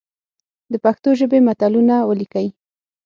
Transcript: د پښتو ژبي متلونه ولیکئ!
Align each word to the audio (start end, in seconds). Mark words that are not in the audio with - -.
د 0.71 0.73
پښتو 0.85 1.09
ژبي 1.19 1.39
متلونه 1.47 1.95
ولیکئ! 2.09 2.47